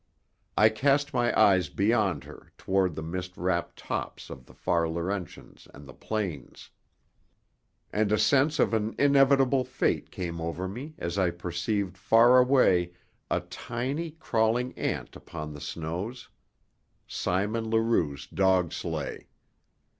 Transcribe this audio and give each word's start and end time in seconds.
I 0.57 0.69
cast 0.69 1.13
my 1.13 1.31
eyes 1.39 1.69
beyond 1.69 2.23
her 2.23 2.51
toward 2.57 2.95
the 2.95 3.03
mist 3.03 3.37
wrapped 3.37 3.77
tops 3.77 4.31
of 4.31 4.47
the 4.47 4.53
far 4.55 4.87
Laurentians 4.89 5.67
and 5.75 5.87
the 5.87 5.93
plains. 5.93 6.71
And 7.93 8.11
a 8.11 8.17
sense 8.17 8.57
of 8.57 8.73
an 8.73 8.95
inevitable 8.97 9.63
fate 9.63 10.09
came 10.09 10.41
over 10.41 10.67
me 10.67 10.95
as 10.97 11.19
I 11.19 11.29
perceived 11.29 11.99
far 11.99 12.39
away 12.39 12.93
a 13.29 13.41
tiny, 13.41 14.09
crawling 14.09 14.73
ant 14.75 15.15
upon 15.15 15.53
the 15.53 15.61
snows 15.61 16.29
Simon 17.05 17.69
Leroux's 17.69 18.25
dog 18.25 18.73
sleigh. 18.73 19.27